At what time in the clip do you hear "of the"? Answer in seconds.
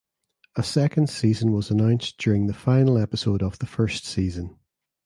3.43-3.67